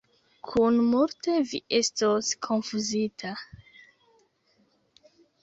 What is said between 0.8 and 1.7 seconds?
multe vi